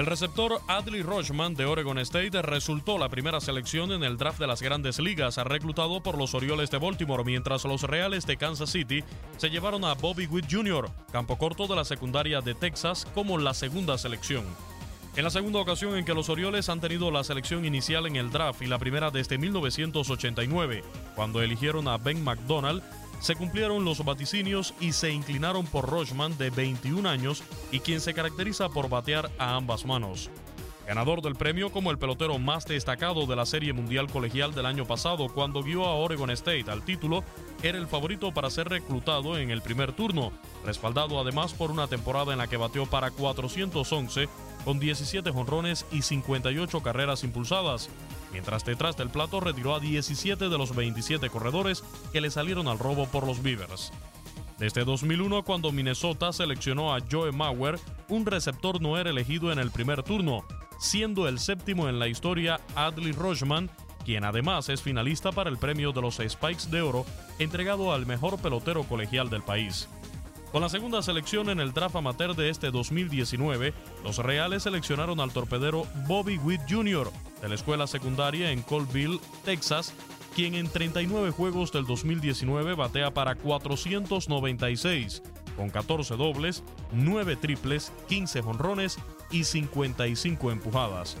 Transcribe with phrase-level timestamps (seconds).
[0.00, 4.46] El receptor Adley Rochman de Oregon State resultó la primera selección en el draft de
[4.46, 9.04] las grandes ligas, reclutado por los Orioles de Baltimore, mientras los Reales de Kansas City
[9.36, 13.52] se llevaron a Bobby Witt Jr., campo corto de la secundaria de Texas, como la
[13.52, 14.46] segunda selección.
[15.16, 18.30] En la segunda ocasión en que los Orioles han tenido la selección inicial en el
[18.30, 20.82] draft y la primera desde 1989,
[21.14, 22.82] cuando eligieron a Ben McDonald,
[23.20, 28.14] se cumplieron los vaticinios y se inclinaron por Rochman de 21 años y quien se
[28.14, 30.30] caracteriza por batear a ambas manos.
[30.86, 34.86] Ganador del premio como el pelotero más destacado de la Serie Mundial Colegial del año
[34.86, 37.22] pasado cuando guió a Oregon State al título,
[37.62, 40.32] era el favorito para ser reclutado en el primer turno,
[40.64, 44.28] respaldado además por una temporada en la que bateó para 411
[44.64, 47.88] con 17 jonrones y 58 carreras impulsadas,
[48.32, 51.82] mientras detrás del plato retiró a 17 de los 27 corredores
[52.12, 53.92] que le salieron al robo por los Beavers.
[54.58, 57.78] Desde 2001, cuando Minnesota seleccionó a Joe Mauer,
[58.08, 60.44] un receptor no era elegido en el primer turno,
[60.78, 63.70] siendo el séptimo en la historia Adley Rochman,
[64.04, 67.06] quien además es finalista para el premio de los Spikes de Oro,
[67.38, 69.88] entregado al mejor pelotero colegial del país.
[70.52, 73.72] Con la segunda selección en el draft amateur de este 2019,
[74.02, 77.08] los Reales seleccionaron al torpedero Bobby Witt Jr.
[77.40, 79.94] de la escuela secundaria en Colville, Texas,
[80.34, 85.22] quien en 39 juegos del 2019 batea para 496,
[85.56, 88.98] con 14 dobles, 9 triples, 15 jonrones
[89.30, 91.16] y 55 empujadas.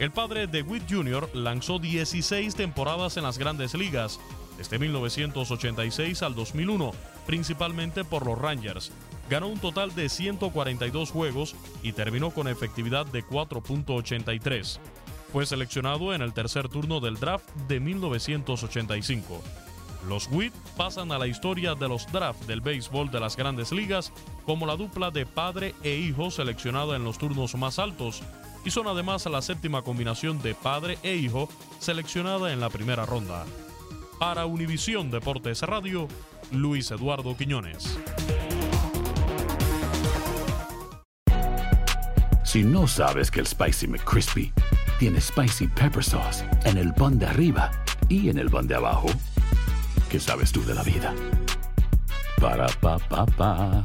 [0.00, 1.30] El padre de Witt Jr.
[1.34, 4.18] lanzó 16 temporadas en las grandes ligas,
[4.62, 6.92] desde 1986 al 2001,
[7.26, 8.92] principalmente por los Rangers.
[9.28, 14.78] Ganó un total de 142 juegos y terminó con efectividad de 4.83.
[15.32, 19.42] Fue seleccionado en el tercer turno del draft de 1985.
[20.08, 24.12] Los Witt pasan a la historia de los drafts del béisbol de las grandes ligas
[24.46, 28.22] como la dupla de padre e hijo seleccionada en los turnos más altos
[28.64, 31.48] y son además la séptima combinación de padre e hijo
[31.80, 33.44] seleccionada en la primera ronda.
[34.22, 36.06] Para Univisión Deportes Radio,
[36.52, 37.98] Luis Eduardo Quiñones.
[42.44, 44.52] Si no sabes que el Spicy McCrispy
[45.00, 47.72] tiene Spicy Pepper Sauce en el pan de arriba
[48.08, 49.08] y en el pan de abajo,
[50.08, 51.12] ¿qué sabes tú de la vida?
[52.40, 53.84] Para, pa, pa, pa.